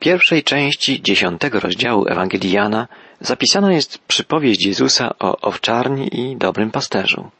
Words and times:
pierwszej 0.00 0.42
części 0.42 1.02
dziesiątego 1.02 1.60
rozdziału 1.60 2.06
Ewangelii 2.08 2.52
Jana 2.52 2.88
zapisana 3.20 3.72
jest 3.72 3.98
przypowieść 3.98 4.66
Jezusa 4.66 5.14
o 5.18 5.40
owczarni 5.40 6.20
i 6.20 6.36
dobrym 6.36 6.70
pasterzu. 6.70 7.30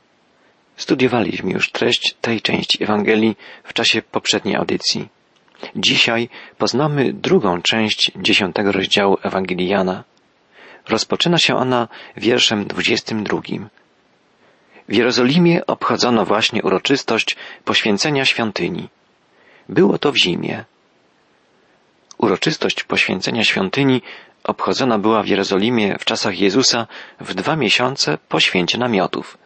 Studiowaliśmy 0.76 1.52
już 1.52 1.70
treść 1.70 2.15
tej 2.20 2.41
części 2.41 2.84
Ewangelii 2.84 3.36
w 3.65 3.73
czasie 3.73 4.02
poprzedniej 4.02 4.57
audycji. 4.57 5.08
Dzisiaj 5.76 6.28
poznamy 6.58 7.12
drugą 7.12 7.62
część 7.62 8.12
dziesiątego 8.16 8.73
rozdziału 8.73 9.19
Ewangelii 9.23 9.69
Jana. 9.69 10.05
Rozpoczyna 10.89 11.39
się 11.39 11.55
ona 11.57 11.89
wierszem 12.17 12.65
dwudziestym 12.65 13.25
drugim. 13.25 13.69
W 14.89 14.95
Jerozolimie 14.95 15.67
obchodzono 15.67 16.25
właśnie 16.25 16.63
uroczystość 16.63 17.37
poświęcenia 17.65 18.25
świątyni. 18.25 18.89
Było 19.69 19.99
to 19.99 20.13
w 20.13 20.17
zimie. 20.17 20.65
Uroczystość 22.21 22.84
poświęcenia 22.84 23.45
świątyni 23.45 24.03
obchodzona 24.45 24.99
była 24.99 25.22
w 25.22 25.29
Jerozolimie 25.29 25.96
w 25.99 26.04
czasach 26.04 26.39
Jezusa 26.39 26.86
w 27.21 27.35
dwa 27.35 27.57
miesiące 27.57 28.18
po 28.29 28.40
święcie 28.40 28.79
namiotów. 28.79 29.39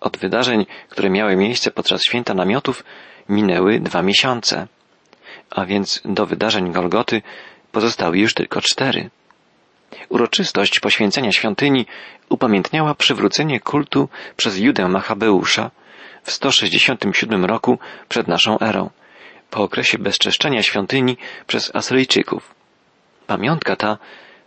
Od 0.00 0.16
wydarzeń, 0.16 0.66
które 0.88 1.10
miały 1.10 1.36
miejsce 1.36 1.70
podczas 1.70 2.02
święta 2.02 2.34
namiotów, 2.34 2.84
minęły 3.28 3.80
dwa 3.80 4.02
miesiące, 4.02 4.66
a 5.50 5.64
więc 5.64 6.02
do 6.04 6.26
wydarzeń 6.26 6.72
Golgoty 6.72 7.22
pozostały 7.72 8.18
już 8.18 8.34
tylko 8.34 8.60
cztery. 8.60 9.10
Uroczystość 10.08 10.80
poświęcenia 10.80 11.32
świątyni 11.32 11.86
upamiętniała 12.28 12.94
przywrócenie 12.94 13.60
kultu 13.60 14.08
przez 14.36 14.58
Judę 14.58 14.88
Machabeusza 14.88 15.70
w 16.22 16.30
167 16.30 17.44
roku 17.44 17.78
przed 18.08 18.28
naszą 18.28 18.58
erą 18.58 18.90
po 19.50 19.62
okresie 19.62 19.98
bezczeszczenia 19.98 20.62
świątyni 20.62 21.16
przez 21.46 21.70
Asyryjczyków. 21.74 22.54
Pamiątka 23.26 23.76
ta 23.76 23.98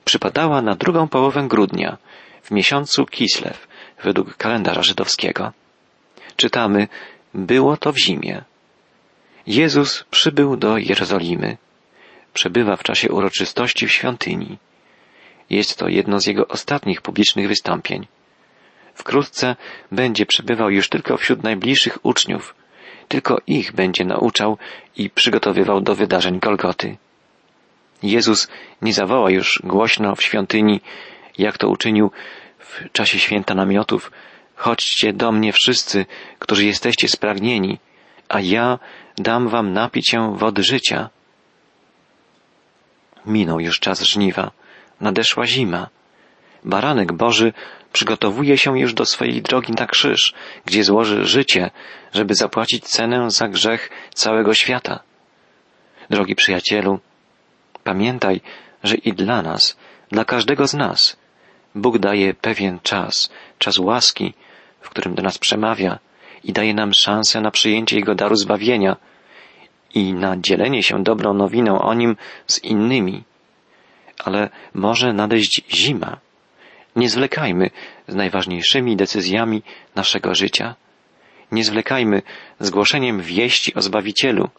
przypadała 0.05 0.61
na 0.61 0.75
drugą 0.75 1.07
połowę 1.07 1.45
grudnia, 1.47 1.97
w 2.43 2.51
miesiącu 2.51 3.05
Kislew, 3.05 3.67
według 4.03 4.37
kalendarza 4.37 4.83
żydowskiego. 4.83 5.51
Czytamy, 6.35 6.87
było 7.33 7.77
to 7.77 7.91
w 7.91 7.99
zimie. 7.99 8.43
Jezus 9.47 10.03
przybył 10.11 10.57
do 10.57 10.77
Jerozolimy. 10.77 11.57
Przebywa 12.33 12.75
w 12.75 12.83
czasie 12.83 13.11
uroczystości 13.11 13.87
w 13.87 13.91
świątyni. 13.91 14.57
Jest 15.49 15.77
to 15.77 15.87
jedno 15.87 16.19
z 16.19 16.25
jego 16.25 16.47
ostatnich 16.47 17.01
publicznych 17.01 17.47
wystąpień. 17.47 18.07
Wkrótce 18.93 19.55
będzie 19.91 20.25
przebywał 20.25 20.69
już 20.69 20.89
tylko 20.89 21.17
wśród 21.17 21.43
najbliższych 21.43 22.05
uczniów, 22.05 22.55
tylko 23.07 23.37
ich 23.47 23.71
będzie 23.71 24.05
nauczał 24.05 24.57
i 24.97 25.09
przygotowywał 25.09 25.81
do 25.81 25.95
wydarzeń 25.95 26.39
Golgoty. 26.39 26.97
Jezus 28.03 28.47
nie 28.81 28.93
zawoła 28.93 29.31
już 29.31 29.61
głośno 29.63 30.15
w 30.15 30.23
świątyni, 30.23 30.81
jak 31.37 31.57
to 31.57 31.69
uczynił 31.69 32.11
w 32.59 32.91
czasie 32.91 33.19
święta 33.19 33.55
namiotów, 33.55 34.11
chodźcie 34.55 35.13
do 35.13 35.31
mnie 35.31 35.53
wszyscy, 35.53 36.05
którzy 36.39 36.65
jesteście 36.65 37.07
spragnieni, 37.07 37.79
a 38.29 38.39
ja 38.39 38.79
dam 39.17 39.49
wam 39.49 39.73
napić 39.73 40.09
się 40.09 40.37
wody 40.37 40.63
życia. 40.63 41.09
Minął 43.25 43.59
już 43.59 43.79
czas 43.79 44.01
żniwa, 44.03 44.51
nadeszła 45.01 45.45
zima. 45.45 45.89
Baranek 46.65 47.13
Boży 47.13 47.53
przygotowuje 47.93 48.57
się 48.57 48.79
już 48.79 48.93
do 48.93 49.05
swojej 49.05 49.41
drogi 49.41 49.73
na 49.73 49.87
krzyż, 49.87 50.33
gdzie 50.65 50.83
złoży 50.83 51.25
życie, 51.25 51.71
żeby 52.13 52.35
zapłacić 52.35 52.83
cenę 52.83 53.31
za 53.31 53.47
grzech 53.47 53.89
całego 54.13 54.53
świata. 54.53 54.99
Drogi 56.09 56.35
przyjacielu, 56.35 56.99
pamiętaj, 57.83 58.41
że 58.83 58.95
i 58.95 59.13
dla 59.13 59.41
nas, 59.41 59.77
dla 60.11 60.25
każdego 60.25 60.67
z 60.67 60.73
nas, 60.73 61.17
Bóg 61.75 61.97
daje 61.97 62.33
pewien 62.33 62.79
czas, 62.83 63.31
czas 63.59 63.79
łaski, 63.79 64.33
w 64.81 64.89
którym 64.89 65.15
do 65.15 65.23
nas 65.23 65.37
przemawia 65.37 65.99
i 66.43 66.53
daje 66.53 66.73
nam 66.73 66.93
szansę 66.93 67.41
na 67.41 67.51
przyjęcie 67.51 67.95
Jego 67.95 68.15
daru 68.15 68.35
zbawienia 68.35 68.95
i 69.93 70.13
na 70.13 70.37
dzielenie 70.37 70.83
się 70.83 71.03
dobrą 71.03 71.33
nowiną 71.33 71.81
o 71.81 71.93
Nim 71.93 72.15
z 72.47 72.63
innymi. 72.63 73.23
Ale 74.25 74.49
może 74.73 75.13
nadejść 75.13 75.61
zima, 75.69 76.17
nie 76.95 77.09
zwlekajmy 77.09 77.69
z 78.07 78.15
najważniejszymi 78.15 78.95
decyzjami 78.95 79.63
naszego 79.95 80.35
życia. 80.35 80.75
Nie 81.51 81.63
zwlekajmy 81.63 82.21
z 82.59 82.69
głoszeniem 82.69 83.21
wieści 83.21 83.75
o 83.75 83.81
Zbawicielu. 83.81 84.49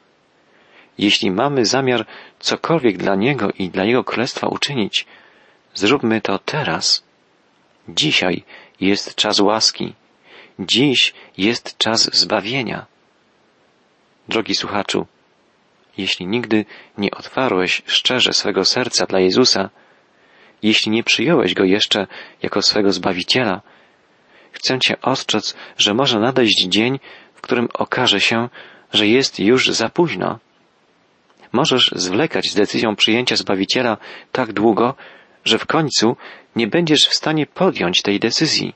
Jeśli 0.99 1.31
mamy 1.31 1.67
zamiar 1.67 2.07
cokolwiek 2.41 2.97
dla 2.97 3.15
Niego 3.15 3.51
i 3.59 3.69
dla 3.69 3.85
Jego 3.85 4.05
Królestwa 4.05 4.47
uczynić, 4.47 5.07
zróbmy 5.75 6.21
to 6.21 6.39
teraz. 6.39 7.05
Dzisiaj 7.89 8.43
jest 8.81 9.15
czas 9.15 9.41
łaski. 9.41 9.95
Dziś 10.59 11.15
jest 11.39 11.79
czas 11.79 12.17
zbawienia. 12.17 12.87
Drogi 14.29 14.55
słuchaczu, 14.55 15.07
jeśli 15.97 16.27
nigdy 16.27 16.65
nie 16.99 17.11
otwarłeś 17.11 17.83
szczerze 17.87 18.33
swego 18.33 18.65
serca 18.65 19.07
dla 19.07 19.21
Jezusa, 19.21 19.71
jeśli 20.65 20.93
nie 20.93 21.03
przyjąłeś 21.03 21.55
Go 21.55 21.65
jeszcze 21.65 22.07
jako 22.43 22.63
swego 22.63 22.93
Zbawiciela, 22.93 23.61
chcę 24.53 24.79
Cię 24.79 25.01
ostrzec, 25.03 25.57
że 25.79 25.95
może 25.95 26.21
nadejść 26.21 26.67
dzień, 26.67 27.01
w 27.35 27.41
którym 27.41 27.69
okaże 27.75 28.21
się, 28.21 28.49
że 28.93 29.07
jest 29.07 29.41
już 29.41 29.69
za 29.69 29.89
późno. 29.89 30.39
Możesz 31.53 31.91
zwlekać 31.97 32.51
z 32.51 32.55
decyzją 32.55 32.97
przyjęcia 32.97 33.37
Zbawiciela 33.37 33.97
tak 34.33 34.53
długo, 34.53 34.95
że 35.45 35.59
w 35.59 35.67
końcu 35.67 36.17
nie 36.57 36.67
będziesz 36.67 37.09
w 37.09 37.15
stanie 37.15 37.47
podjąć 37.47 38.03
tej 38.03 38.21
decyzji. 38.21 38.75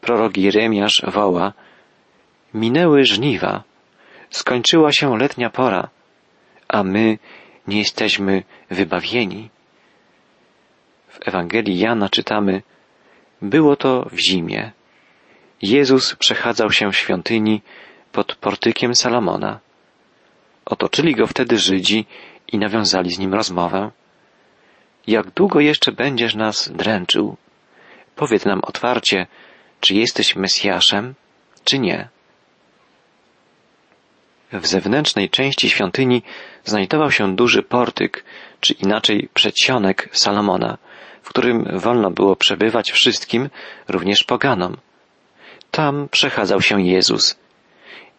Prorok 0.00 0.36
Jeremiasz 0.36 1.02
woła, 1.06 1.52
minęły 2.54 3.04
żniwa, 3.04 3.62
skończyła 4.30 4.92
się 4.92 5.18
letnia 5.18 5.50
pora, 5.50 5.88
a 6.68 6.82
my 6.82 7.18
nie 7.66 7.78
jesteśmy 7.78 8.42
wybawieni. 8.70 9.50
W 11.16 11.28
Ewangelii 11.28 11.78
Jana 11.78 12.08
czytamy, 12.08 12.62
było 13.42 13.76
to 13.76 14.06
w 14.12 14.18
zimie. 14.18 14.72
Jezus 15.62 16.14
przechadzał 16.14 16.72
się 16.72 16.92
w 16.92 16.96
świątyni 16.96 17.62
pod 18.12 18.34
portykiem 18.34 18.94
Salomona. 18.94 19.60
Otoczyli 20.64 21.14
go 21.14 21.26
wtedy 21.26 21.58
Żydzi 21.58 22.06
i 22.52 22.58
nawiązali 22.58 23.10
z 23.10 23.18
nim 23.18 23.34
rozmowę. 23.34 23.90
Jak 25.06 25.30
długo 25.30 25.60
jeszcze 25.60 25.92
będziesz 25.92 26.34
nas 26.34 26.72
dręczył? 26.72 27.36
Powiedz 28.16 28.44
nam 28.44 28.60
otwarcie, 28.62 29.26
czy 29.80 29.94
jesteś 29.94 30.36
Mesjaszem, 30.36 31.14
czy 31.64 31.78
nie. 31.78 32.08
W 34.52 34.66
zewnętrznej 34.66 35.30
części 35.30 35.70
świątyni 35.70 36.22
znajdował 36.64 37.10
się 37.10 37.36
duży 37.36 37.62
portyk, 37.62 38.24
czy 38.60 38.72
inaczej 38.72 39.28
przedsionek 39.34 40.08
Salomona, 40.12 40.78
w 41.22 41.28
którym 41.28 41.78
wolno 41.78 42.10
było 42.10 42.36
przebywać 42.36 42.92
wszystkim, 42.92 43.50
również 43.88 44.24
poganom. 44.24 44.76
Tam 45.70 46.08
przechadzał 46.10 46.62
się 46.62 46.82
Jezus. 46.82 47.38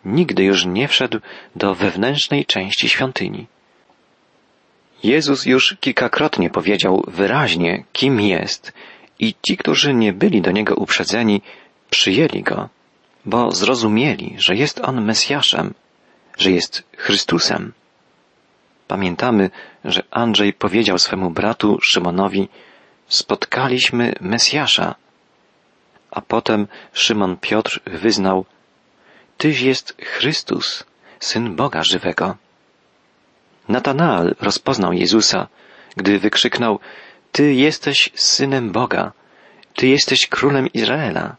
Nigdy 0.05 0.43
już 0.43 0.65
nie 0.65 0.87
wszedł 0.87 1.19
do 1.55 1.75
wewnętrznej 1.75 2.45
części 2.45 2.89
świątyni. 2.89 3.47
Jezus 5.03 5.45
już 5.45 5.77
kilkakrotnie 5.79 6.49
powiedział 6.49 7.03
wyraźnie, 7.07 7.83
kim 7.93 8.21
jest, 8.21 8.73
i 9.19 9.33
ci, 9.47 9.57
którzy 9.57 9.93
nie 9.93 10.13
byli 10.13 10.41
do 10.41 10.51
niego 10.51 10.75
uprzedzeni, 10.75 11.41
przyjęli 11.89 12.43
go, 12.43 12.69
bo 13.25 13.51
zrozumieli, 13.51 14.35
że 14.37 14.55
jest 14.55 14.79
on 14.83 15.05
Mesjaszem, 15.05 15.73
że 16.37 16.51
jest 16.51 16.83
Chrystusem. 16.97 17.73
Pamiętamy, 18.87 19.49
że 19.85 20.03
Andrzej 20.11 20.53
powiedział 20.53 20.99
swemu 20.99 21.29
bratu 21.29 21.77
Szymonowi, 21.81 22.49
spotkaliśmy 23.07 24.13
Mesjasza. 24.21 24.95
A 26.11 26.21
potem 26.21 26.67
Szymon 26.93 27.37
Piotr 27.37 27.79
wyznał, 27.85 28.45
Tyś 29.37 29.61
jest 29.61 29.97
Chrystus, 30.01 30.85
Syn 31.19 31.55
Boga 31.55 31.83
żywego. 31.83 32.35
Natanael 33.69 34.35
rozpoznał 34.39 34.93
Jezusa, 34.93 35.47
gdy 35.97 36.19
wykrzyknął, 36.19 36.79
Ty 37.31 37.53
jesteś 37.53 38.09
Synem 38.15 38.71
Boga, 38.71 39.11
Ty 39.73 39.87
jesteś 39.87 40.27
Królem 40.27 40.67
Izraela. 40.73 41.35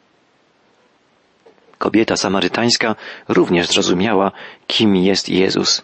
Kobieta 1.79 2.17
samarytańska 2.17 2.97
również 3.29 3.67
zrozumiała, 3.67 4.33
kim 4.67 4.97
jest 4.97 5.29
Jezus. 5.29 5.83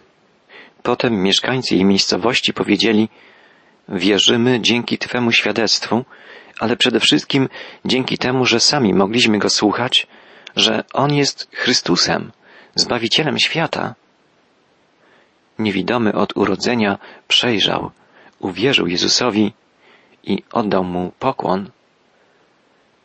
Potem 0.83 1.23
mieszkańcy 1.23 1.75
jej 1.75 1.85
miejscowości 1.85 2.53
powiedzieli, 2.53 3.09
Wierzymy 3.89 4.59
dzięki 4.61 4.97
Twemu 4.97 5.31
świadectwu, 5.31 6.05
ale 6.59 6.77
przede 6.77 6.99
wszystkim 6.99 7.49
dzięki 7.85 8.17
temu, 8.17 8.45
że 8.45 8.59
sami 8.59 8.93
mogliśmy 8.93 9.39
Go 9.39 9.49
słuchać, 9.49 10.07
że 10.55 10.83
On 10.93 11.13
jest 11.13 11.49
Chrystusem, 11.51 12.31
Zbawicielem 12.75 13.39
świata. 13.39 13.95
niewidomy 15.59 16.13
od 16.13 16.37
urodzenia 16.37 16.97
przejrzał, 17.27 17.91
uwierzył 18.39 18.87
Jezusowi 18.87 19.53
i 20.23 20.43
oddał 20.51 20.83
mu 20.83 21.11
pokłon. 21.19 21.69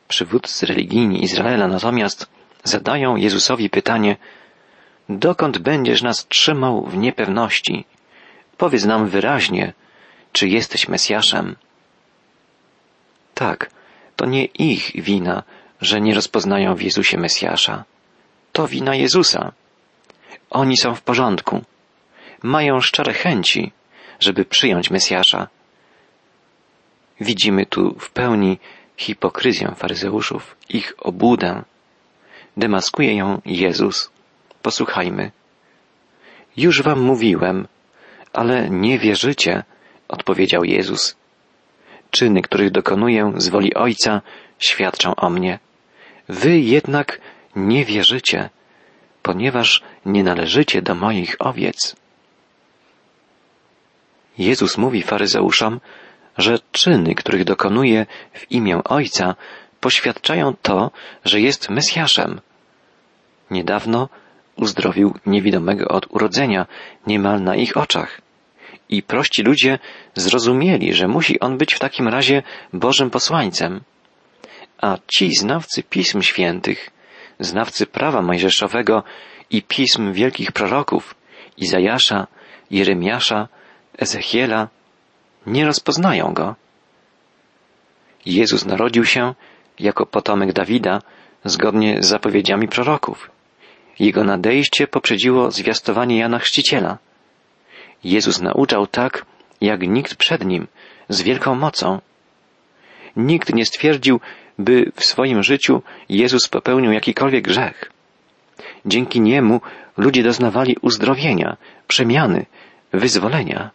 Przywódcy 0.08 0.66
religijni 0.66 1.24
Izraela 1.24 1.68
natomiast 1.68 2.26
zadają 2.64 3.16
Jezusowi 3.16 3.70
pytanie, 3.70 4.16
dokąd 5.08 5.58
będziesz 5.58 6.02
nas 6.02 6.26
trzymał 6.28 6.86
w 6.86 6.96
niepewności? 6.96 7.84
Powiedz 8.56 8.84
nam 8.84 9.08
wyraźnie, 9.08 9.72
czy 10.32 10.48
jesteś 10.48 10.88
Mesjaszem. 10.88 11.56
Tak, 13.34 13.70
to 14.16 14.26
nie 14.26 14.44
ich 14.44 15.02
wina, 15.02 15.42
że 15.80 16.00
nie 16.00 16.14
rozpoznają 16.14 16.74
w 16.74 16.82
Jezusie 16.82 17.18
Mesjasza. 17.18 17.84
To 18.52 18.68
wina 18.68 18.94
Jezusa. 18.94 19.52
Oni 20.50 20.76
są 20.76 20.94
w 20.94 21.02
porządku. 21.02 21.62
Mają 22.42 22.80
szczere 22.80 23.12
chęci, 23.12 23.72
żeby 24.20 24.44
przyjąć 24.44 24.90
Mesjasza. 24.90 25.48
Widzimy 27.20 27.66
tu 27.66 27.96
w 27.98 28.10
pełni 28.10 28.58
hipokryzję 28.96 29.72
faryzeuszów, 29.76 30.56
ich 30.68 30.94
obłudę. 30.98 31.62
Demaskuje 32.56 33.16
ją 33.16 33.40
Jezus. 33.44 34.10
Posłuchajmy. 34.62 35.30
Już 36.56 36.82
wam 36.82 37.00
mówiłem, 37.00 37.66
ale 38.32 38.70
nie 38.70 38.98
wierzycie, 38.98 39.64
odpowiedział 40.08 40.64
Jezus. 40.64 41.16
Czyny, 42.10 42.42
których 42.42 42.70
dokonuję 42.70 43.32
z 43.36 43.48
woli 43.48 43.74
Ojca, 43.74 44.22
świadczą 44.58 45.14
o 45.16 45.30
mnie. 45.30 45.58
Wy 46.28 46.60
jednak 46.60 47.20
nie 47.56 47.84
wierzycie, 47.84 48.50
ponieważ 49.22 49.82
nie 50.06 50.24
należycie 50.24 50.82
do 50.82 50.94
moich 50.94 51.36
owiec. 51.38 51.96
Jezus 54.38 54.78
mówi 54.78 55.02
faryzeuszom, 55.02 55.80
że 56.38 56.58
czyny, 56.72 57.14
których 57.14 57.44
dokonuje 57.44 58.06
w 58.32 58.52
imię 58.52 58.84
Ojca, 58.84 59.34
poświadczają 59.80 60.54
to, 60.62 60.90
że 61.24 61.40
jest 61.40 61.70
Mesjaszem. 61.70 62.40
Niedawno 63.50 64.08
uzdrowił 64.56 65.14
niewidomego 65.26 65.88
od 65.88 66.06
urodzenia, 66.10 66.66
niemal 67.06 67.42
na 67.42 67.56
ich 67.56 67.76
oczach. 67.76 68.20
I 68.88 69.02
prości 69.02 69.42
ludzie 69.42 69.78
zrozumieli, 70.14 70.94
że 70.94 71.08
musi 71.08 71.40
on 71.40 71.58
być 71.58 71.74
w 71.74 71.78
takim 71.78 72.08
razie 72.08 72.42
Bożym 72.72 73.10
posłańcem. 73.10 73.80
A 74.78 74.96
ci 75.14 75.34
znawcy 75.34 75.82
pism 75.82 76.22
świętych, 76.22 76.90
znawcy 77.40 77.86
prawa 77.86 78.22
mojżeszowego 78.22 79.02
i 79.50 79.62
pism 79.62 80.12
wielkich 80.12 80.52
proroków, 80.52 81.14
Izajasza, 81.56 82.26
Jeremiasza, 82.70 83.48
Ezechiela, 83.98 84.68
nie 85.46 85.66
rozpoznają 85.66 86.34
go. 86.34 86.54
Jezus 88.26 88.66
narodził 88.66 89.04
się 89.04 89.34
jako 89.80 90.06
potomek 90.06 90.52
Dawida 90.52 91.02
zgodnie 91.44 92.02
z 92.02 92.06
zapowiedziami 92.06 92.68
proroków. 92.68 93.30
Jego 93.98 94.24
nadejście 94.24 94.86
poprzedziło 94.86 95.50
zwiastowanie 95.50 96.18
Jana 96.18 96.38
Chrzciciela. 96.38 96.98
Jezus 98.04 98.40
nauczał 98.40 98.86
tak, 98.86 99.24
jak 99.60 99.88
nikt 99.88 100.14
przed 100.14 100.44
nim, 100.44 100.66
z 101.08 101.22
wielką 101.22 101.54
mocą. 101.54 102.00
Nikt 103.16 103.54
nie 103.54 103.66
stwierdził, 103.66 104.20
by 104.58 104.92
w 104.94 105.04
swoim 105.04 105.42
życiu 105.42 105.82
Jezus 106.08 106.48
popełnił 106.48 106.92
jakikolwiek 106.92 107.44
grzech. 107.44 107.92
Dzięki 108.86 109.20
niemu 109.20 109.60
ludzie 109.96 110.22
doznawali 110.22 110.76
uzdrowienia, 110.80 111.56
przemiany, 111.86 112.46
wyzwolenia. 112.92 113.70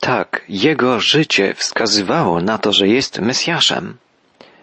Tak, 0.00 0.44
jego 0.48 1.00
życie 1.00 1.54
wskazywało 1.54 2.40
na 2.40 2.58
to, 2.58 2.72
że 2.72 2.88
jest 2.88 3.20
Mesjaszem. 3.20 3.96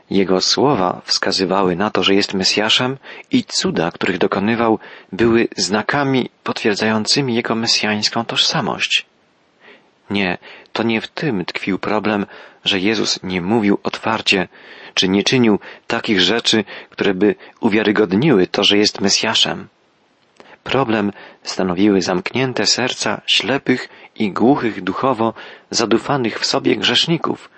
Jego 0.09 0.41
słowa 0.41 1.01
wskazywały 1.05 1.75
na 1.75 1.89
to, 1.89 2.03
że 2.03 2.15
jest 2.15 2.33
Mesjaszem 2.33 2.97
i 3.31 3.43
cuda, 3.43 3.91
których 3.91 4.17
dokonywał, 4.17 4.79
były 5.11 5.47
znakami 5.57 6.29
potwierdzającymi 6.43 7.35
jego 7.35 7.55
mesjańską 7.55 8.25
tożsamość. 8.25 9.05
Nie, 10.09 10.37
to 10.73 10.83
nie 10.83 11.01
w 11.01 11.07
tym 11.07 11.45
tkwił 11.45 11.79
problem, 11.79 12.25
że 12.65 12.79
Jezus 12.79 13.23
nie 13.23 13.41
mówił 13.41 13.79
otwarcie, 13.83 14.47
czy 14.93 15.09
nie 15.09 15.23
czynił 15.23 15.59
takich 15.87 16.21
rzeczy, 16.21 16.63
które 16.89 17.13
by 17.13 17.35
uwiarygodniły 17.59 18.47
to, 18.47 18.63
że 18.63 18.77
jest 18.77 19.01
Mesjaszem. 19.01 19.67
Problem 20.63 21.11
stanowiły 21.43 22.01
zamknięte 22.01 22.65
serca 22.65 23.21
ślepych 23.27 23.89
i 24.15 24.31
głuchych 24.31 24.83
duchowo, 24.83 25.33
zadufanych 25.69 26.39
w 26.39 26.45
sobie 26.45 26.77
grzeszników, 26.77 27.49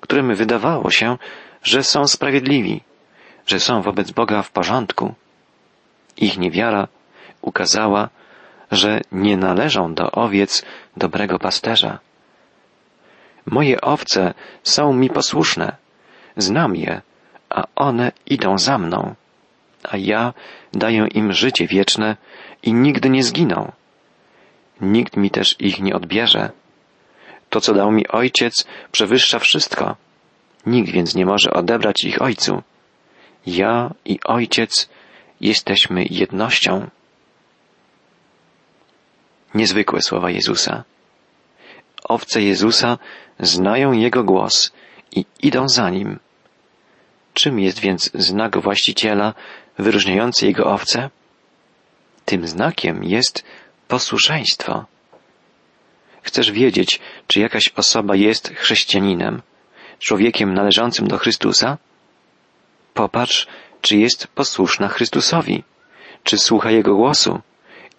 którym 0.00 0.34
wydawało 0.34 0.90
się, 0.90 1.16
że 1.62 1.82
są 1.82 2.06
sprawiedliwi, 2.06 2.80
że 3.46 3.60
są 3.60 3.82
wobec 3.82 4.10
Boga 4.10 4.42
w 4.42 4.50
porządku. 4.50 5.14
Ich 6.16 6.38
niewiara 6.38 6.88
ukazała, 7.42 8.08
że 8.70 9.00
nie 9.12 9.36
należą 9.36 9.94
do 9.94 10.10
owiec 10.10 10.64
dobrego 10.96 11.38
pasterza. 11.38 11.98
Moje 13.46 13.80
owce 13.80 14.34
są 14.62 14.92
mi 14.92 15.10
posłuszne, 15.10 15.76
znam 16.36 16.76
je, 16.76 17.02
a 17.50 17.64
one 17.76 18.12
idą 18.26 18.58
za 18.58 18.78
mną, 18.78 19.14
a 19.82 19.96
ja 19.96 20.34
daję 20.72 21.06
im 21.14 21.32
życie 21.32 21.66
wieczne 21.66 22.16
i 22.62 22.74
nigdy 22.74 23.10
nie 23.10 23.22
zginą. 23.22 23.72
Nikt 24.80 25.16
mi 25.16 25.30
też 25.30 25.56
ich 25.58 25.80
nie 25.80 25.94
odbierze. 25.94 26.50
To, 27.50 27.60
co 27.60 27.74
dał 27.74 27.92
mi 27.92 28.08
ojciec, 28.08 28.66
przewyższa 28.92 29.38
wszystko. 29.38 29.96
Nikt 30.68 30.90
więc 30.90 31.14
nie 31.14 31.26
może 31.26 31.50
odebrać 31.50 32.04
ich 32.04 32.22
ojcu. 32.22 32.62
Ja 33.46 33.94
i 34.04 34.18
ojciec 34.24 34.88
jesteśmy 35.40 36.04
jednością. 36.10 36.90
Niezwykłe 39.54 40.02
słowa 40.02 40.30
Jezusa. 40.30 40.84
Owce 42.04 42.42
Jezusa 42.42 42.98
znają 43.40 43.92
Jego 43.92 44.24
głos 44.24 44.72
i 45.12 45.24
idą 45.42 45.68
za 45.68 45.90
Nim. 45.90 46.18
Czym 47.34 47.60
jest 47.60 47.80
więc 47.80 48.10
znak 48.14 48.58
właściciela 48.58 49.34
wyróżniający 49.78 50.46
Jego 50.46 50.64
owce? 50.66 51.10
Tym 52.24 52.48
znakiem 52.48 53.04
jest 53.04 53.44
posłuszeństwo. 53.88 54.84
Chcesz 56.22 56.52
wiedzieć, 56.52 57.00
czy 57.26 57.40
jakaś 57.40 57.68
osoba 57.76 58.16
jest 58.16 58.48
chrześcijaninem, 58.48 59.42
człowiekiem 59.98 60.54
należącym 60.54 61.08
do 61.08 61.18
Chrystusa? 61.18 61.78
Popatrz, 62.94 63.46
czy 63.80 63.96
jest 63.96 64.26
posłuszna 64.26 64.88
Chrystusowi, 64.88 65.64
czy 66.24 66.38
słucha 66.38 66.70
Jego 66.70 66.94
głosu 66.94 67.40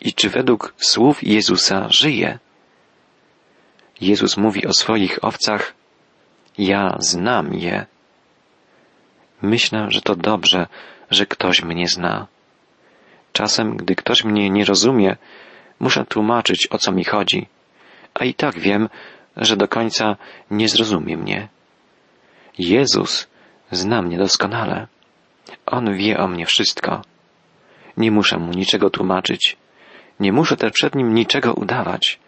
i 0.01 0.13
czy 0.13 0.29
według 0.29 0.73
słów 0.77 1.23
Jezusa 1.23 1.89
żyje. 1.89 2.39
Jezus 4.01 4.37
mówi 4.37 4.65
o 4.65 4.73
swoich 4.73 5.23
owcach, 5.23 5.73
ja 6.57 6.95
znam 6.99 7.53
je. 7.53 7.85
Myślę, 9.41 9.87
że 9.89 10.01
to 10.01 10.15
dobrze, 10.15 10.67
że 11.11 11.25
ktoś 11.25 11.63
mnie 11.63 11.87
zna. 11.87 12.27
Czasem, 13.33 13.77
gdy 13.77 13.95
ktoś 13.95 14.23
mnie 14.23 14.49
nie 14.49 14.65
rozumie, 14.65 15.15
muszę 15.79 16.05
tłumaczyć, 16.05 16.67
o 16.71 16.77
co 16.77 16.91
mi 16.91 17.03
chodzi, 17.03 17.47
a 18.13 18.25
i 18.25 18.33
tak 18.33 18.59
wiem, 18.59 18.89
że 19.37 19.57
do 19.57 19.67
końca 19.67 20.15
nie 20.51 20.69
zrozumie 20.69 21.17
mnie. 21.17 21.47
Jezus 22.59 23.27
zna 23.71 24.01
mnie 24.01 24.17
doskonale. 24.17 24.87
On 25.65 25.93
wie 25.93 26.17
o 26.17 26.27
mnie 26.27 26.45
wszystko. 26.45 27.01
Nie 27.97 28.11
muszę 28.11 28.37
mu 28.37 28.51
niczego 28.51 28.89
tłumaczyć. 28.89 29.57
Nie 30.19 30.33
muszę 30.33 30.57
też 30.57 30.71
przed 30.71 30.95
nim 30.95 31.13
niczego 31.13 31.53
udawać. 31.53 32.19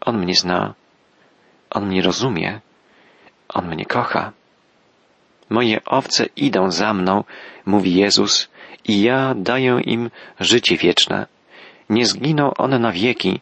On 0.00 0.18
mnie 0.18 0.34
zna. 0.34 0.74
On 1.70 1.86
mnie 1.86 2.02
rozumie. 2.02 2.60
On 3.48 3.68
mnie 3.68 3.84
kocha. 3.84 4.32
Moje 5.50 5.84
owce 5.84 6.26
idą 6.36 6.70
za 6.70 6.94
mną, 6.94 7.24
mówi 7.66 7.94
Jezus, 7.94 8.48
i 8.84 9.02
ja 9.02 9.34
daję 9.36 9.80
im 9.84 10.10
życie 10.40 10.76
wieczne. 10.76 11.26
Nie 11.88 12.06
zginą 12.06 12.54
one 12.54 12.78
na 12.78 12.92
wieki 12.92 13.40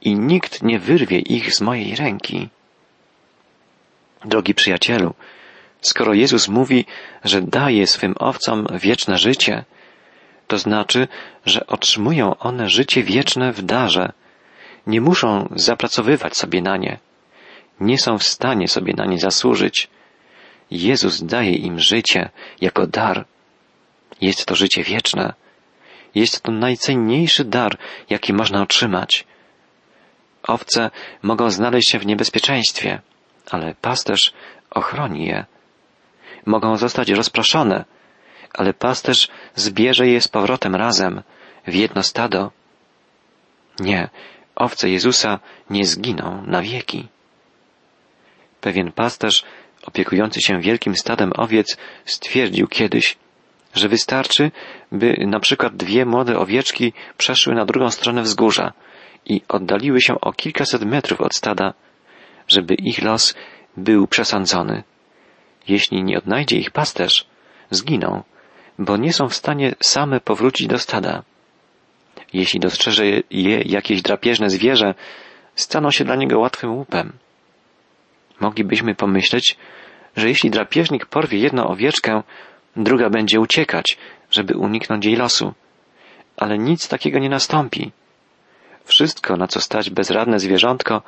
i 0.00 0.14
nikt 0.14 0.62
nie 0.62 0.78
wyrwie 0.78 1.18
ich 1.18 1.54
z 1.54 1.60
mojej 1.60 1.96
ręki. 1.96 2.48
Drogi 4.24 4.54
przyjacielu, 4.54 5.14
skoro 5.80 6.14
Jezus 6.14 6.48
mówi, 6.48 6.84
że 7.24 7.42
daje 7.42 7.86
swym 7.86 8.14
owcom 8.18 8.66
wieczne 8.80 9.18
życie, 9.18 9.64
to 10.48 10.58
znaczy, 10.58 11.08
że 11.46 11.66
otrzymują 11.66 12.36
one 12.38 12.68
życie 12.68 13.02
wieczne 13.02 13.52
w 13.52 13.62
darze. 13.62 14.12
Nie 14.86 15.00
muszą 15.00 15.48
zapracowywać 15.56 16.36
sobie 16.36 16.62
na 16.62 16.76
nie. 16.76 16.98
Nie 17.80 17.98
są 17.98 18.18
w 18.18 18.24
stanie 18.24 18.68
sobie 18.68 18.94
na 18.96 19.06
nie 19.06 19.18
zasłużyć. 19.18 19.88
Jezus 20.70 21.22
daje 21.22 21.52
im 21.52 21.80
życie 21.80 22.30
jako 22.60 22.86
dar. 22.86 23.24
Jest 24.20 24.46
to 24.46 24.54
życie 24.54 24.82
wieczne. 24.82 25.34
Jest 26.14 26.42
to 26.42 26.52
najcenniejszy 26.52 27.44
dar, 27.44 27.78
jaki 28.10 28.32
można 28.32 28.62
otrzymać. 28.62 29.26
Owce 30.42 30.90
mogą 31.22 31.50
znaleźć 31.50 31.90
się 31.90 31.98
w 31.98 32.06
niebezpieczeństwie, 32.06 33.00
ale 33.50 33.74
pasterz 33.80 34.32
ochroni 34.70 35.26
je. 35.26 35.44
Mogą 36.48 36.76
zostać 36.76 37.10
rozproszone, 37.10 37.84
ale 38.54 38.72
pasterz 38.72 39.28
zbierze 39.54 40.08
je 40.08 40.20
z 40.20 40.28
powrotem 40.28 40.74
razem 40.74 41.22
w 41.66 41.74
jedno 41.74 42.02
stado. 42.02 42.50
Nie, 43.80 44.08
owce 44.56 44.90
Jezusa 44.90 45.38
nie 45.70 45.84
zginą 45.84 46.42
na 46.46 46.62
wieki. 46.62 47.08
Pewien 48.60 48.92
pasterz 48.92 49.44
opiekujący 49.86 50.40
się 50.40 50.60
wielkim 50.60 50.96
stadem 50.96 51.32
owiec 51.36 51.76
stwierdził 52.04 52.66
kiedyś, 52.66 53.16
że 53.74 53.88
wystarczy, 53.88 54.50
by 54.92 55.16
na 55.26 55.40
przykład 55.40 55.76
dwie 55.76 56.06
młode 56.06 56.38
owieczki 56.38 56.92
przeszły 57.16 57.54
na 57.54 57.64
drugą 57.64 57.90
stronę 57.90 58.22
wzgórza 58.22 58.72
i 59.26 59.42
oddaliły 59.48 60.00
się 60.00 60.20
o 60.20 60.32
kilkaset 60.32 60.84
metrów 60.84 61.20
od 61.20 61.34
stada, 61.34 61.74
żeby 62.48 62.74
ich 62.74 63.02
los 63.02 63.34
był 63.76 64.06
przesądzony. 64.06 64.82
Jeśli 65.68 66.04
nie 66.04 66.18
odnajdzie 66.18 66.56
ich 66.56 66.70
pasterz, 66.70 67.26
zginą, 67.70 68.22
bo 68.78 68.96
nie 68.96 69.12
są 69.12 69.28
w 69.28 69.34
stanie 69.34 69.74
same 69.82 70.20
powrócić 70.20 70.66
do 70.66 70.78
stada. 70.78 71.22
Jeśli 72.32 72.60
dostrzeże 72.60 73.06
je 73.30 73.62
jakieś 73.64 74.02
drapieżne 74.02 74.50
zwierzę, 74.50 74.94
staną 75.54 75.90
się 75.90 76.04
dla 76.04 76.16
niego 76.16 76.38
łatwym 76.38 76.74
łupem. 76.74 77.12
Moglibyśmy 78.40 78.94
pomyśleć, 78.94 79.56
że 80.16 80.28
jeśli 80.28 80.50
drapieżnik 80.50 81.06
porwie 81.06 81.38
jedną 81.38 81.66
owieczkę, 81.66 82.22
druga 82.76 83.10
będzie 83.10 83.40
uciekać, 83.40 83.98
żeby 84.30 84.56
uniknąć 84.56 85.04
jej 85.04 85.16
losu. 85.16 85.54
Ale 86.36 86.58
nic 86.58 86.88
takiego 86.88 87.18
nie 87.18 87.28
nastąpi. 87.28 87.92
Wszystko, 88.84 89.36
na 89.36 89.46
co 89.46 89.60
stać 89.60 89.90
bezradne 89.90 90.40
zwierzątko, 90.40 91.02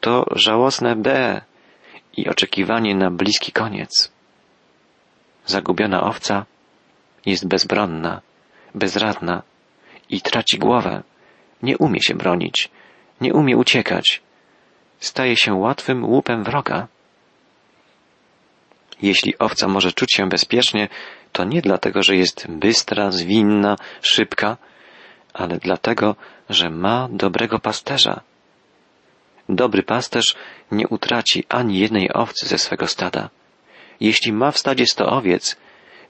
to 0.00 0.26
żałosne 0.34 0.96
B 0.96 1.40
i 2.16 2.28
oczekiwanie 2.28 2.94
na 2.94 3.10
bliski 3.10 3.52
koniec. 3.52 4.12
Zagubiona 5.46 6.02
owca 6.02 6.46
jest 7.26 7.48
bezbronna, 7.48 8.20
bezradna 8.74 9.42
i 10.10 10.20
traci 10.20 10.58
głowę. 10.58 11.02
Nie 11.62 11.78
umie 11.78 12.00
się 12.02 12.14
bronić, 12.14 12.70
nie 13.20 13.34
umie 13.34 13.56
uciekać. 13.56 14.22
Staje 14.98 15.36
się 15.36 15.54
łatwym 15.54 16.04
łupem 16.04 16.44
wroga. 16.44 16.88
Jeśli 19.02 19.38
owca 19.38 19.68
może 19.68 19.92
czuć 19.92 20.14
się 20.14 20.28
bezpiecznie, 20.28 20.88
to 21.32 21.44
nie 21.44 21.62
dlatego, 21.62 22.02
że 22.02 22.16
jest 22.16 22.46
bystra, 22.48 23.10
zwinna, 23.10 23.76
szybka, 24.02 24.56
ale 25.32 25.58
dlatego, 25.58 26.16
że 26.50 26.70
ma 26.70 27.08
dobrego 27.10 27.58
pasterza. 27.58 28.20
Dobry 29.48 29.82
pasterz 29.82 30.34
nie 30.72 30.88
utraci 30.88 31.44
ani 31.48 31.78
jednej 31.78 32.12
owcy 32.12 32.46
ze 32.46 32.58
swego 32.58 32.86
stada. 32.86 33.30
Jeśli 34.00 34.32
ma 34.32 34.50
w 34.50 34.58
stadzie 34.58 34.86
sto 34.86 35.06
owiec, 35.06 35.56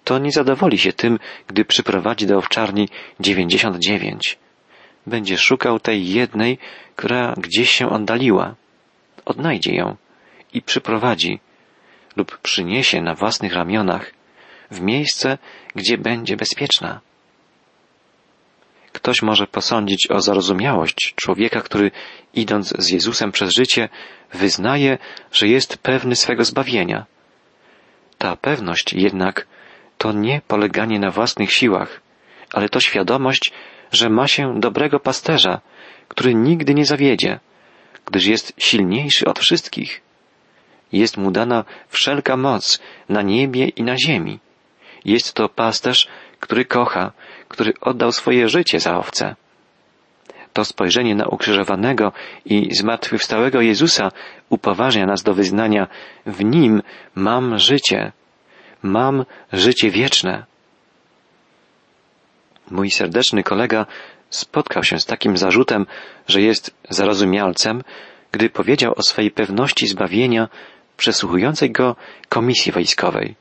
to 0.05 0.19
nie 0.19 0.31
zadowoli 0.31 0.79
się 0.79 0.93
tym, 0.93 1.19
gdy 1.47 1.65
przyprowadzi 1.65 2.27
do 2.27 2.39
owczarni 2.39 2.89
dziewięćdziesiąt 3.21 3.79
dziewięć. 3.79 4.39
Będzie 5.07 5.39
szukał 5.39 5.81
tej 5.81 6.09
jednej, 6.09 6.59
która 6.97 7.35
gdzieś 7.37 7.71
się 7.71 7.91
oddaliła. 7.91 8.55
Odnajdzie 9.25 9.75
ją 9.75 9.97
i 10.53 10.63
przyprowadzi 10.63 11.41
lub 12.17 12.39
przyniesie 12.39 13.03
na 13.03 13.15
własnych 13.15 13.55
ramionach 13.55 14.13
w 14.71 14.81
miejsce, 14.81 15.39
gdzie 15.75 15.99
będzie 15.99 16.37
bezpieczna. 16.37 17.01
Ktoś 18.95 19.23
może 19.23 19.47
posądzić 19.47 20.11
o 20.11 20.21
zarozumiałość 20.21 21.15
człowieka, 21.17 21.61
który 21.61 21.91
idąc 22.35 22.75
z 22.79 22.91
Jezusem 22.91 23.33
przez 23.33 23.51
życie 23.55 23.89
wyznaje, 24.33 24.99
że 25.33 25.49
jest 25.49 25.79
pewny 25.79 26.17
swego 26.17 26.45
zbawienia. 26.45 27.07
Ta 28.19 28.37
pewność 28.37 28.93
jednak 28.93 29.47
to 29.99 30.13
nie 30.13 30.41
poleganie 30.49 30.99
na 30.99 31.11
własnych 31.11 31.53
siłach, 31.53 32.01
ale 32.53 32.69
to 32.69 32.81
świadomość, 32.81 33.53
że 33.93 34.11
ma 34.11 34.29
się 34.29 34.61
dobrego 34.61 35.01
pasterza, 35.01 35.61
który 36.09 36.35
nigdy 36.35 36.75
nie 36.75 36.85
zawiedzie, 36.85 37.41
gdyż 38.07 38.27
jest 38.27 38.53
silniejszy 38.59 39.27
od 39.27 39.39
wszystkich. 39.39 40.01
Jest 40.93 41.17
mu 41.17 41.31
dana 41.31 41.65
wszelka 41.89 42.37
moc 42.37 42.81
na 43.09 43.23
niebie 43.23 43.69
i 43.69 43.83
na 43.83 43.97
ziemi. 43.99 44.39
Jest 45.05 45.35
to 45.35 45.49
pasterz, 45.49 46.09
który 46.45 46.65
kocha, 46.65 47.13
który 47.49 47.73
oddał 47.81 48.13
swoje 48.13 48.49
życie 48.49 48.81
za 48.81 48.99
owce. 48.99 49.37
To 50.53 50.65
spojrzenie 50.65 51.15
na 51.15 51.27
ukrzyżowanego 51.27 52.13
i 52.45 52.75
zmartwychwstałego 52.75 53.61
Jezusa 53.61 54.13
upoważnia 54.51 55.07
nas 55.07 55.23
do 55.23 55.35
wyznania 55.35 55.87
w 56.27 56.45
Nim 56.45 56.83
mam 57.15 57.59
życie, 57.59 58.13
mam 58.83 59.25
życie 59.53 59.91
wieczne. 59.91 60.45
Mój 62.71 62.91
serdeczny 62.91 63.43
kolega 63.43 63.87
spotkał 64.31 64.85
się 64.85 64.99
z 64.99 65.07
takim 65.07 65.37
zarzutem, 65.37 65.87
że 66.29 66.41
jest 66.41 66.75
zarozumialcem, 66.91 67.83
gdy 68.33 68.51
powiedział 68.51 68.93
o 68.97 69.03
swej 69.03 69.31
pewności 69.31 69.87
zbawienia 69.87 70.49
przesłuchującej 70.97 71.71
go 71.71 71.97
komisji 72.29 72.73
wojskowej. 72.73 73.35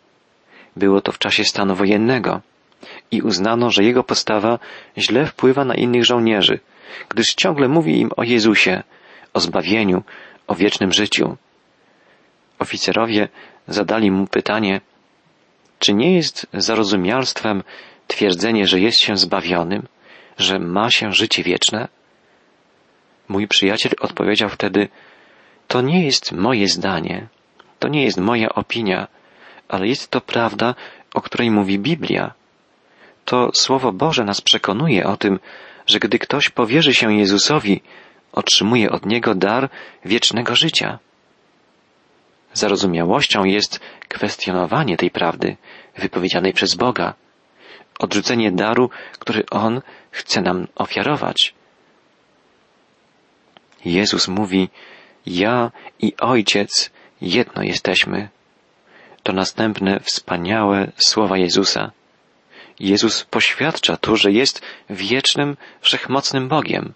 Było 0.75 1.01
to 1.01 1.11
w 1.11 1.19
czasie 1.19 1.43
stanu 1.43 1.75
wojennego 1.75 2.41
i 3.15 3.21
uznano, 3.21 3.69
że 3.71 3.83
jego 3.83 4.03
postawa 4.03 4.59
źle 4.97 5.25
wpływa 5.25 5.65
na 5.65 5.75
innych 5.75 6.05
żołnierzy, 6.05 6.59
gdyż 7.09 7.35
ciągle 7.35 7.67
mówi 7.67 7.99
im 7.99 8.09
o 8.17 8.23
Jezusie, 8.23 8.83
o 9.33 9.39
zbawieniu, 9.39 10.03
o 10.47 10.55
wiecznym 10.55 10.93
życiu. 10.93 11.37
Oficerowie 12.59 13.27
zadali 13.67 14.11
mu 14.11 14.27
pytanie, 14.27 14.81
czy 15.79 15.93
nie 15.93 16.15
jest 16.15 16.47
zarozumialstwem 16.53 17.63
twierdzenie, 18.07 18.67
że 18.67 18.79
jest 18.79 18.99
się 18.99 19.17
zbawionym, 19.17 19.87
że 20.37 20.59
ma 20.59 20.91
się 20.91 21.13
życie 21.13 21.43
wieczne? 21.43 21.87
Mój 23.27 23.47
przyjaciel 23.47 23.91
odpowiedział 23.99 24.49
wtedy, 24.49 24.87
to 25.67 25.81
nie 25.81 26.05
jest 26.05 26.31
moje 26.31 26.67
zdanie, 26.67 27.27
to 27.79 27.87
nie 27.87 28.03
jest 28.03 28.17
moja 28.17 28.49
opinia, 28.49 29.07
ale 29.67 29.87
jest 29.87 30.11
to 30.11 30.21
prawda, 30.21 30.75
o 31.13 31.21
której 31.21 31.51
mówi 31.51 31.79
Biblia. 31.79 32.33
To 33.25 33.49
Słowo 33.53 33.91
Boże 33.91 34.23
nas 34.23 34.41
przekonuje 34.41 35.07
o 35.07 35.17
tym, 35.17 35.39
że 35.87 35.99
gdy 35.99 36.19
ktoś 36.19 36.49
powierzy 36.49 36.93
się 36.93 37.13
Jezusowi, 37.13 37.81
otrzymuje 38.31 38.91
od 38.91 39.05
Niego 39.05 39.35
dar 39.35 39.69
wiecznego 40.05 40.55
życia. 40.55 40.99
Zarozumiałością 42.53 43.43
jest 43.43 43.79
kwestionowanie 44.07 44.97
tej 44.97 45.11
prawdy 45.11 45.57
wypowiedzianej 45.97 46.53
przez 46.53 46.75
Boga, 46.75 47.13
odrzucenie 47.99 48.51
daru, 48.51 48.89
który 49.19 49.43
On 49.51 49.81
chce 50.11 50.41
nam 50.41 50.67
ofiarować. 50.75 51.53
Jezus 53.85 54.27
mówi, 54.27 54.69
ja 55.25 55.71
i 55.99 56.13
Ojciec 56.17 56.91
jedno 57.21 57.63
jesteśmy. 57.63 58.29
To 59.23 59.33
następne 59.33 59.99
wspaniałe 59.99 60.91
słowa 60.97 61.37
Jezusa. 61.37 61.91
Jezus 62.79 63.23
poświadcza 63.23 63.97
tu, 63.97 64.15
że 64.15 64.31
jest 64.31 64.61
wiecznym, 64.89 65.57
wszechmocnym 65.81 66.47
Bogiem. 66.47 66.93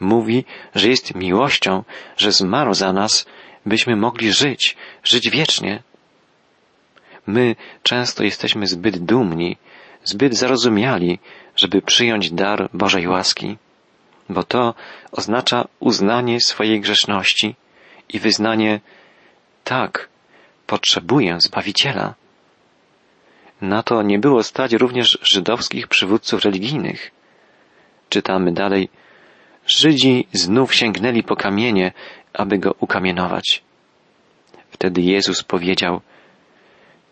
Mówi, 0.00 0.44
że 0.74 0.88
jest 0.88 1.14
miłością, 1.14 1.84
że 2.16 2.32
zmarł 2.32 2.74
za 2.74 2.92
nas, 2.92 3.26
byśmy 3.66 3.96
mogli 3.96 4.32
żyć, 4.32 4.76
żyć 5.04 5.30
wiecznie. 5.30 5.82
My 7.26 7.56
często 7.82 8.24
jesteśmy 8.24 8.66
zbyt 8.66 8.98
dumni, 8.98 9.56
zbyt 10.04 10.36
zarozumiali, 10.36 11.18
żeby 11.56 11.82
przyjąć 11.82 12.30
dar 12.30 12.68
Bożej 12.72 13.08
łaski, 13.08 13.56
bo 14.28 14.42
to 14.42 14.74
oznacza 15.12 15.68
uznanie 15.80 16.40
swojej 16.40 16.80
grzeszności 16.80 17.54
i 18.08 18.18
wyznanie 18.18 18.80
tak, 19.64 20.08
potrzebuję 20.66 21.40
Zbawiciela. 21.40 22.14
Na 23.62 23.82
to 23.82 24.02
nie 24.02 24.18
było 24.18 24.42
stać 24.42 24.72
również 24.72 25.18
żydowskich 25.22 25.88
przywódców 25.88 26.44
religijnych. 26.44 27.10
Czytamy 28.08 28.52
dalej, 28.52 28.88
Żydzi 29.66 30.26
znów 30.32 30.74
sięgnęli 30.74 31.22
po 31.22 31.36
kamienie, 31.36 31.92
aby 32.32 32.58
go 32.58 32.74
ukamienować. 32.80 33.62
Wtedy 34.70 35.00
Jezus 35.00 35.42
powiedział, 35.42 36.00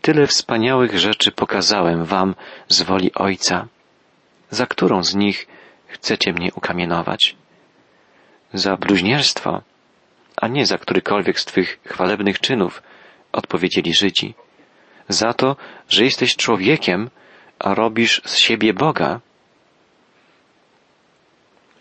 Tyle 0.02 0.26
wspaniałych 0.26 0.98
rzeczy 0.98 1.32
pokazałem 1.32 2.04
wam 2.04 2.34
z 2.68 2.82
woli 2.82 3.14
Ojca. 3.14 3.66
Za 4.50 4.66
którą 4.66 5.02
z 5.02 5.14
nich 5.14 5.46
chcecie 5.86 6.32
mnie 6.32 6.50
ukamienować? 6.54 7.36
Za 8.52 8.76
bluźnierstwo, 8.76 9.62
a 10.36 10.48
nie 10.48 10.66
za 10.66 10.78
którykolwiek 10.78 11.40
z 11.40 11.44
twych 11.44 11.80
chwalebnych 11.84 12.40
czynów, 12.40 12.82
odpowiedzieli 13.32 13.94
Żydzi. 13.94 14.34
Za 15.10 15.34
to, 15.34 15.56
że 15.88 16.04
jesteś 16.04 16.36
człowiekiem, 16.36 17.10
a 17.58 17.74
robisz 17.74 18.22
z 18.24 18.36
siebie 18.36 18.74
Boga. 18.74 19.20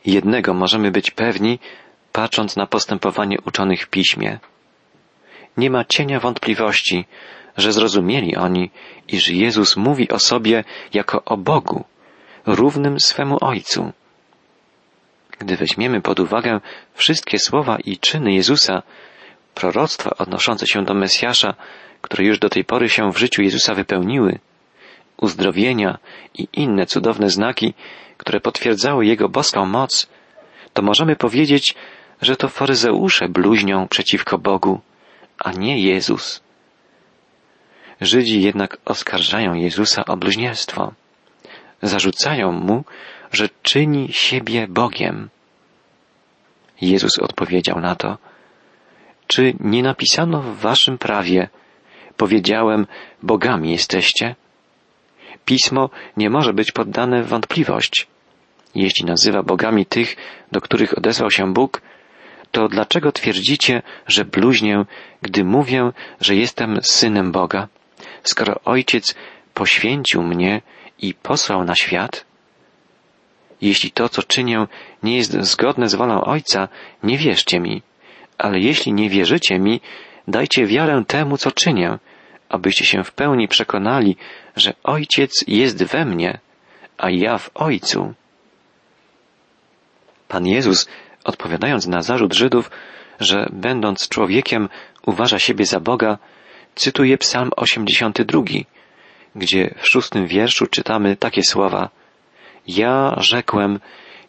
Jednego 0.06 0.54
możemy 0.54 0.92
być 0.92 1.12
pewni, 1.12 1.60
patrząc 2.12 2.56
na 2.56 2.66
postępowanie 2.68 3.38
uczonych 3.46 3.84
w 3.84 3.90
piśmie. 3.90 4.40
Nie 5.58 5.70
ma 5.70 5.86
cienia 5.86 6.20
wątpliwości, 6.20 7.06
że 7.58 7.72
zrozumieli 7.72 8.36
oni, 8.36 8.72
iż 9.08 9.30
Jezus 9.30 9.78
mówi 9.78 10.10
o 10.10 10.20
sobie 10.20 10.64
jako 10.94 11.24
o 11.24 11.38
Bogu, 11.38 11.86
równym 12.46 13.00
swemu 13.00 13.38
Ojcu. 13.42 13.92
Gdy 15.40 15.58
weźmiemy 15.58 16.02
pod 16.02 16.20
uwagę 16.20 16.60
wszystkie 16.94 17.40
słowa 17.40 17.78
i 17.86 17.98
czyny 17.98 18.34
Jezusa, 18.34 18.82
proroctwa 19.56 20.10
odnoszące 20.18 20.68
się 20.68 20.86
do 20.86 20.94
Mesjasza, 20.94 21.54
które 22.02 22.26
już 22.26 22.40
do 22.40 22.50
tej 22.50 22.66
pory 22.66 22.90
się 22.90 23.12
w 23.12 23.18
życiu 23.18 23.42
Jezusa 23.42 23.76
wypełniły, 23.76 24.40
uzdrowienia 25.18 25.98
i 26.34 26.48
inne 26.54 26.86
cudowne 26.86 27.30
znaki, 27.30 27.74
które 28.18 28.40
potwierdzały 28.40 29.06
Jego 29.06 29.30
boską 29.30 29.66
moc, 29.66 30.10
to 30.74 30.82
możemy 30.82 31.16
powiedzieć, 31.16 31.76
że 32.22 32.36
to 32.36 32.48
faryzeusze 32.50 33.30
bluźnią 33.30 33.88
przeciwko 33.88 34.38
Bogu, 34.38 34.80
a 35.40 35.52
nie 35.52 35.82
Jezus. 35.82 36.42
Żydzi 38.02 38.42
jednak 38.42 38.78
oskarżają 38.86 39.54
Jezusa 39.54 40.06
o 40.06 40.18
bluźnierstwo. 40.18 40.94
Zarzucają 41.82 42.52
mu, 42.52 42.84
że 43.32 43.50
czyni 43.64 44.08
siebie 44.12 44.68
Bogiem. 44.68 45.30
Jezus 46.82 47.20
odpowiedział 47.20 47.80
na 47.80 47.96
to, 47.96 48.18
czy 49.28 49.54
nie 49.60 49.84
napisano 49.84 50.42
w 50.42 50.58
waszym 50.58 50.98
prawie, 50.98 51.50
powiedziałem, 52.20 52.88
bogami 53.24 53.72
jesteście? 53.72 54.36
Pismo 55.46 55.90
nie 56.18 56.30
może 56.30 56.54
być 56.54 56.72
poddane 56.72 57.24
w 57.24 57.28
wątpliwość. 57.28 58.08
Jeśli 58.76 59.06
nazywa 59.06 59.44
bogami 59.44 59.86
tych, 59.86 60.16
do 60.52 60.62
których 60.62 60.98
odesłał 60.98 61.32
się 61.32 61.54
Bóg, 61.54 61.82
to 62.52 62.68
dlaczego 62.68 63.12
twierdzicie, 63.12 63.82
że 64.08 64.26
bluźnię, 64.26 64.86
gdy 65.22 65.44
mówię, 65.44 65.92
że 66.22 66.36
jestem 66.36 66.80
synem 66.82 67.32
Boga, 67.32 67.68
skoro 68.24 68.60
Ojciec 68.66 69.16
poświęcił 69.54 70.24
mnie 70.24 70.62
i 71.00 71.14
posłał 71.14 71.64
na 71.64 71.76
świat? 71.76 72.26
Jeśli 73.62 73.92
to, 73.92 74.10
co 74.10 74.24
czynię, 74.24 74.68
nie 75.04 75.18
jest 75.18 75.32
zgodne 75.42 75.90
z 75.90 75.96
wolą 75.96 76.22
Ojca, 76.22 76.68
nie 77.04 77.18
wierzcie 77.18 77.60
mi, 77.60 77.82
ale 78.38 78.60
jeśli 78.60 78.94
nie 78.94 79.10
wierzycie 79.10 79.60
mi, 79.60 79.82
dajcie 80.32 80.66
wiarę 80.66 81.04
temu, 81.08 81.38
co 81.38 81.52
czynię, 81.52 81.98
abyście 82.50 82.86
się 82.86 83.04
w 83.04 83.12
pełni 83.12 83.48
przekonali, 83.48 84.18
że 84.56 84.74
Ojciec 84.84 85.44
jest 85.48 85.84
we 85.84 86.06
mnie, 86.06 86.40
a 86.98 87.10
ja 87.10 87.38
w 87.38 87.50
Ojcu. 87.54 88.14
Pan 90.28 90.48
Jezus, 90.48 90.90
odpowiadając 91.24 91.88
na 91.88 92.02
zarzut 92.02 92.34
Żydów, 92.34 92.72
że 93.20 93.50
będąc 93.52 94.10
człowiekiem 94.10 94.70
uważa 95.06 95.40
siebie 95.40 95.66
za 95.66 95.80
Boga, 95.80 96.18
cytuje 96.76 97.18
Psalm 97.18 97.52
82, 97.56 98.44
gdzie 99.36 99.76
w 99.78 99.88
szóstym 99.88 100.28
wierszu 100.28 100.68
czytamy 100.68 101.16
takie 101.16 101.44
słowa 101.44 101.90
Ja 102.68 103.16
rzekłem, 103.18 103.80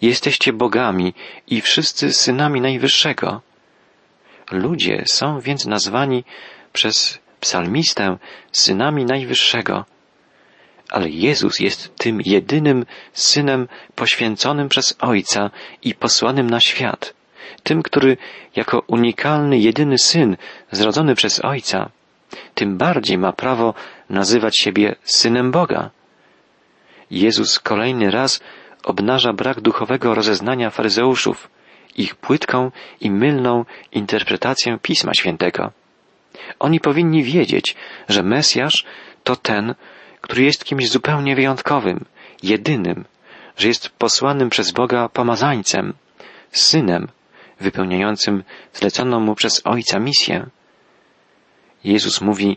jesteście 0.02 0.52
bogami 0.52 1.14
i 1.46 1.60
wszyscy 1.60 2.12
synami 2.12 2.60
Najwyższego. 2.60 3.40
Ludzie 4.52 5.02
są 5.06 5.40
więc 5.40 5.66
nazwani 5.66 6.24
przez 6.72 7.18
psalmistę 7.40 8.16
synami 8.52 9.04
Najwyższego. 9.04 9.84
Ale 10.90 11.08
Jezus 11.08 11.60
jest 11.60 11.96
tym 11.96 12.20
jedynym 12.24 12.86
synem 13.12 13.68
poświęconym 13.94 14.68
przez 14.68 14.96
Ojca 15.00 15.50
i 15.82 15.94
posłanym 15.94 16.50
na 16.50 16.60
świat, 16.60 17.14
tym, 17.62 17.82
który 17.82 18.16
jako 18.56 18.82
unikalny, 18.86 19.58
jedyny 19.58 19.98
syn 19.98 20.36
zrodzony 20.70 21.14
przez 21.14 21.44
Ojca, 21.44 21.90
tym 22.54 22.76
bardziej 22.78 23.18
ma 23.18 23.32
prawo 23.32 23.74
nazywać 24.10 24.58
siebie 24.58 24.94
synem 25.02 25.50
Boga. 25.50 25.90
Jezus 27.10 27.58
kolejny 27.58 28.10
raz 28.10 28.40
obnaża 28.84 29.32
brak 29.32 29.60
duchowego 29.60 30.14
rozeznania 30.14 30.70
faryzeuszów, 30.70 31.50
ich 31.96 32.14
płytką 32.14 32.70
i 33.00 33.10
mylną 33.10 33.64
interpretację 33.92 34.78
Pisma 34.82 35.14
Świętego. 35.14 35.72
Oni 36.58 36.80
powinni 36.80 37.22
wiedzieć, 37.22 37.76
że 38.08 38.22
Mesjasz 38.22 38.84
to 39.24 39.36
ten, 39.36 39.74
który 40.20 40.42
jest 40.42 40.64
kimś 40.64 40.88
zupełnie 40.88 41.36
wyjątkowym, 41.36 42.04
jedynym, 42.42 43.04
że 43.56 43.68
jest 43.68 43.88
posłanym 43.88 44.50
przez 44.50 44.72
Boga 44.72 45.08
pomazańcem, 45.08 45.94
synem, 46.50 47.08
wypełniającym 47.60 48.44
zleconą 48.72 49.20
mu 49.20 49.34
przez 49.34 49.62
Ojca 49.64 49.98
misję. 49.98 50.46
Jezus 51.84 52.20
mówi, 52.20 52.56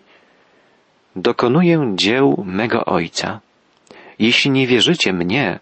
dokonuję 1.15 1.93
dzieł 1.95 2.43
mego 2.45 2.85
Ojca. 2.85 3.39
Jeśli 4.19 4.51
nie 4.51 4.67
wierzycie 4.67 5.13
mnie, 5.13 5.59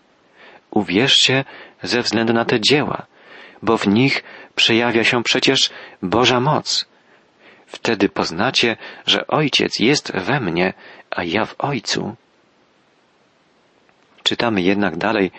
uwierzcie 0.71 1.45
ze 1.83 2.01
względu 2.01 2.33
na 2.33 2.45
te 2.45 2.59
dzieła, 2.59 3.05
bo 3.61 3.77
w 3.77 3.87
nich 3.87 4.23
przejawia 4.55 5.03
się 5.03 5.23
przecież 5.23 5.69
Boża 6.01 6.39
moc. 6.39 6.85
Wtedy 7.65 8.09
poznacie, 8.09 8.77
że 9.05 9.27
Ojciec 9.27 9.79
jest 9.79 10.11
we 10.11 10.39
mnie, 10.39 10.73
a 11.11 11.23
ja 11.23 11.45
w 11.45 11.55
Ojcu. 11.57 12.15
Czytamy 14.23 14.61
jednak 14.61 14.97
dalej 14.97 15.31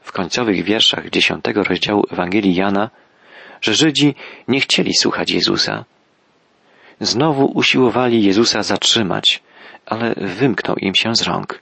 w 0.00 0.12
końcowych 0.12 0.64
wierszach 0.64 1.10
dziesiątego 1.10 1.64
rozdziału 1.64 2.04
Ewangelii 2.10 2.54
Jana, 2.54 2.90
że 3.60 3.74
Żydzi 3.74 4.14
nie 4.48 4.60
chcieli 4.60 4.94
słuchać 4.94 5.30
Jezusa. 5.30 5.84
Znowu 7.00 7.46
usiłowali 7.46 8.24
Jezusa 8.24 8.62
zatrzymać, 8.62 9.42
ale 9.86 10.14
wymknął 10.16 10.76
im 10.76 10.94
się 10.94 11.14
z 11.14 11.22
rąk. 11.22 11.60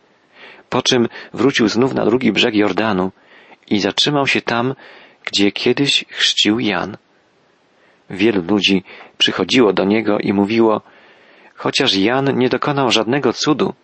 Po 0.68 0.82
czym 0.82 1.08
wrócił 1.34 1.68
znów 1.68 1.94
na 1.94 2.04
drugi 2.04 2.32
brzeg 2.32 2.54
Jordanu 2.54 3.12
i 3.70 3.80
zatrzymał 3.80 4.26
się 4.26 4.40
tam, 4.40 4.74
gdzie 5.24 5.52
kiedyś 5.52 6.04
chrzcił 6.08 6.60
Jan. 6.60 6.96
Wielu 8.10 8.42
ludzi 8.42 8.84
przychodziło 9.18 9.72
do 9.72 9.84
niego 9.84 10.18
i 10.18 10.32
mówiło, 10.32 10.80
chociaż 11.54 11.94
Jan 11.94 12.38
nie 12.38 12.48
dokonał 12.48 12.90
żadnego 12.90 13.32
cudu, 13.32 13.74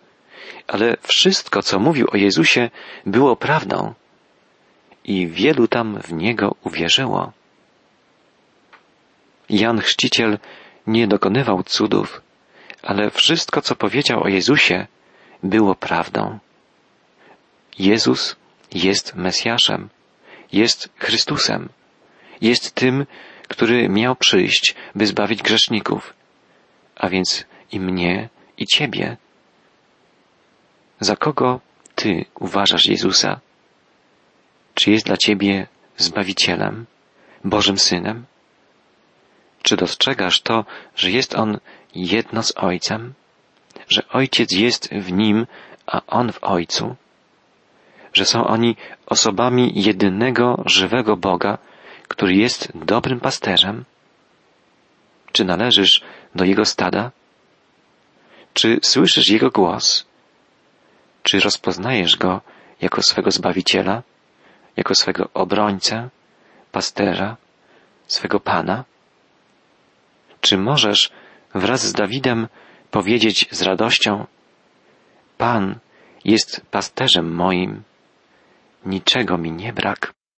ale 0.67 0.97
wszystko, 1.01 1.61
co 1.61 1.79
mówił 1.79 2.07
o 2.11 2.17
Jezusie, 2.17 2.69
było 3.05 3.35
prawdą. 3.35 3.93
I 5.03 5.27
wielu 5.27 5.67
tam 5.67 6.01
w 6.01 6.13
niego 6.13 6.55
uwierzyło. 6.63 7.31
Jan 9.49 9.79
Chrzciciel 9.79 10.39
nie 10.87 11.07
dokonywał 11.07 11.63
cudów, 11.63 12.21
ale 12.83 13.09
wszystko, 13.09 13.61
co 13.61 13.75
powiedział 13.75 14.23
o 14.23 14.27
Jezusie, 14.27 14.87
było 15.43 15.75
prawdą. 15.75 16.39
Jezus 17.79 18.35
jest 18.73 19.15
Mesjaszem, 19.15 19.89
jest 20.53 20.89
Chrystusem, 20.97 21.69
jest 22.41 22.75
tym, 22.75 23.05
który 23.47 23.89
miał 23.89 24.15
przyjść, 24.15 24.75
by 24.95 25.07
zbawić 25.07 25.41
grzeszników, 25.41 26.13
a 26.95 27.09
więc 27.09 27.45
i 27.71 27.79
mnie, 27.79 28.29
i 28.57 28.67
Ciebie. 28.67 29.17
Za 30.99 31.15
kogo 31.15 31.59
Ty 31.95 32.25
uważasz 32.39 32.85
Jezusa? 32.85 33.39
Czy 34.73 34.91
jest 34.91 35.05
dla 35.05 35.17
Ciebie 35.17 35.67
Zbawicielem, 35.97 36.85
Bożym 37.43 37.77
Synem? 37.77 38.25
Czy 39.63 39.77
dostrzegasz 39.77 40.41
to, 40.41 40.65
że 40.95 41.11
jest 41.11 41.35
On 41.35 41.59
jedno 41.95 42.43
z 42.43 42.53
Ojcem? 42.57 43.13
Że 43.89 44.07
Ojciec 44.09 44.51
jest 44.51 44.89
w 44.93 45.11
Nim, 45.11 45.47
a 45.87 46.01
On 46.07 46.31
w 46.31 46.43
Ojcu? 46.43 46.95
Że 48.13 48.25
są 48.25 48.47
oni 48.47 48.75
osobami 49.05 49.71
jedynego 49.75 50.63
żywego 50.65 51.17
Boga, 51.17 51.57
który 52.07 52.35
jest 52.35 52.71
dobrym 52.75 53.19
pasterzem? 53.19 53.85
Czy 55.31 55.45
należysz 55.45 56.01
do 56.35 56.45
Jego 56.45 56.65
stada? 56.65 57.11
Czy 58.53 58.79
słyszysz 58.81 59.29
Jego 59.29 59.49
głos? 59.49 60.05
Czy 61.23 61.39
rozpoznajesz 61.39 62.17
Go 62.17 62.41
jako 62.81 63.03
swego 63.03 63.31
Zbawiciela, 63.31 64.03
jako 64.77 64.95
swego 64.95 65.29
obrońcę, 65.33 66.09
pasterza, 66.71 67.37
swego 68.07 68.39
Pana? 68.39 68.83
Czy 70.41 70.57
możesz 70.57 71.11
wraz 71.53 71.85
z 71.85 71.93
Dawidem 71.93 72.47
powiedzieć 72.91 73.47
z 73.51 73.61
radością, 73.61 74.25
Pan 75.37 75.75
jest 76.25 76.61
pasterzem 76.71 77.33
moim, 77.35 77.83
niczego 78.85 79.37
mi 79.37 79.51
nie 79.51 79.73
brak? 79.73 80.13